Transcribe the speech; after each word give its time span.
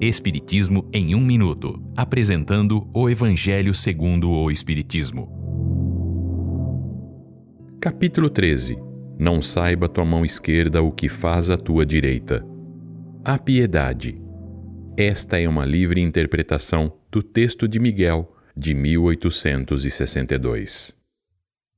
Espiritismo 0.00 0.88
em 0.92 1.16
um 1.16 1.20
minuto, 1.20 1.82
apresentando 1.96 2.88
o 2.94 3.10
Evangelho 3.10 3.74
segundo 3.74 4.30
o 4.30 4.48
Espiritismo. 4.48 5.28
Capítulo 7.80 8.30
13. 8.30 8.78
Não 9.18 9.42
saiba 9.42 9.88
tua 9.88 10.04
mão 10.04 10.24
esquerda 10.24 10.80
o 10.80 10.92
que 10.92 11.08
faz 11.08 11.50
a 11.50 11.56
tua 11.56 11.84
direita. 11.84 12.46
A 13.24 13.40
piedade. 13.40 14.22
Esta 14.96 15.40
é 15.40 15.48
uma 15.48 15.64
livre 15.64 16.00
interpretação 16.00 16.92
do 17.10 17.20
texto 17.20 17.66
de 17.66 17.80
Miguel, 17.80 18.32
de 18.56 18.74
1862. 18.74 20.96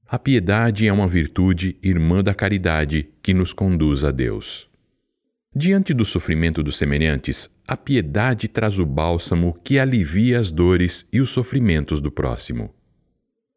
A 0.06 0.18
piedade 0.18 0.86
é 0.86 0.92
uma 0.92 1.08
virtude 1.08 1.78
irmã 1.82 2.22
da 2.22 2.34
caridade 2.34 3.08
que 3.22 3.32
nos 3.32 3.54
conduz 3.54 4.04
a 4.04 4.10
Deus. 4.10 4.69
Diante 5.54 5.92
do 5.92 6.04
sofrimento 6.04 6.62
dos 6.62 6.76
semelhantes, 6.76 7.50
a 7.66 7.76
piedade 7.76 8.46
traz 8.46 8.78
o 8.78 8.86
bálsamo 8.86 9.58
que 9.64 9.80
alivia 9.80 10.38
as 10.38 10.48
dores 10.48 11.04
e 11.12 11.20
os 11.20 11.30
sofrimentos 11.30 12.00
do 12.00 12.08
próximo. 12.08 12.72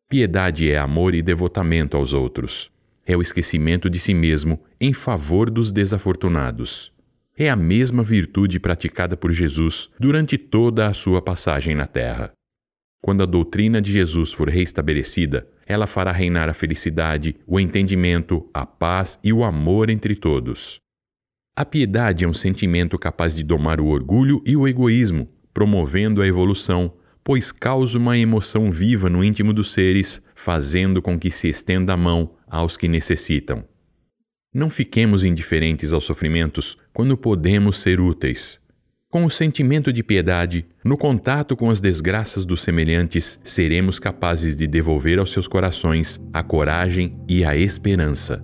Piedade 0.09 0.71
é 0.71 0.79
amor 0.79 1.13
e 1.13 1.21
devotamento 1.21 1.95
aos 1.95 2.11
outros. 2.11 2.71
É 3.05 3.15
o 3.15 3.21
esquecimento 3.21 3.91
de 3.91 3.99
si 3.99 4.11
mesmo 4.11 4.59
em 4.81 4.91
favor 4.91 5.51
dos 5.51 5.71
desafortunados. 5.71 6.91
É 7.37 7.47
a 7.47 7.55
mesma 7.55 8.03
virtude 8.03 8.59
praticada 8.59 9.15
por 9.15 9.31
Jesus 9.31 9.91
durante 9.99 10.35
toda 10.35 10.87
a 10.87 10.93
sua 10.93 11.21
passagem 11.21 11.75
na 11.75 11.85
terra. 11.85 12.31
Quando 13.01 13.21
a 13.21 13.27
doutrina 13.27 13.79
de 13.79 13.91
Jesus 13.91 14.33
for 14.33 14.49
reestabelecida, 14.49 15.47
ela 15.67 15.85
fará 15.85 16.11
reinar 16.11 16.49
a 16.49 16.53
felicidade, 16.53 17.35
o 17.45 17.59
entendimento, 17.59 18.49
a 18.51 18.65
paz 18.65 19.19
e 19.23 19.31
o 19.31 19.43
amor 19.43 19.91
entre 19.91 20.15
todos. 20.15 20.82
A 21.55 21.63
piedade 21.63 22.25
é 22.25 22.27
um 22.27 22.33
sentimento 22.33 22.97
capaz 22.97 23.35
de 23.35 23.43
domar 23.43 23.79
o 23.79 23.85
orgulho 23.85 24.41
e 24.43 24.57
o 24.57 24.67
egoísmo, 24.67 25.29
promovendo 25.53 26.19
a 26.19 26.27
evolução, 26.27 26.91
pois 27.23 27.51
causa 27.51 27.99
uma 27.99 28.17
emoção 28.17 28.71
viva 28.71 29.07
no 29.07 29.23
íntimo 29.23 29.53
dos 29.53 29.71
seres, 29.71 30.19
fazendo 30.33 30.99
com 30.99 31.19
que 31.19 31.29
se 31.29 31.47
estenda 31.47 31.93
a 31.93 31.97
mão 31.97 32.31
aos 32.47 32.75
que 32.75 32.87
necessitam. 32.87 33.63
Não 34.51 34.67
fiquemos 34.67 35.23
indiferentes 35.23 35.93
aos 35.93 36.05
sofrimentos 36.05 36.75
quando 36.91 37.15
podemos 37.15 37.77
ser 37.77 38.01
úteis. 38.01 38.59
Com 39.07 39.23
o 39.23 39.29
sentimento 39.29 39.93
de 39.93 40.01
piedade, 40.01 40.65
no 40.83 40.97
contato 40.97 41.55
com 41.55 41.69
as 41.69 41.79
desgraças 41.79 42.45
dos 42.45 42.61
semelhantes, 42.61 43.39
seremos 43.43 43.99
capazes 43.99 44.57
de 44.57 44.65
devolver 44.65 45.19
aos 45.19 45.31
seus 45.31 45.47
corações 45.47 46.19
a 46.33 46.41
coragem 46.41 47.15
e 47.27 47.45
a 47.45 47.55
esperança. 47.55 48.43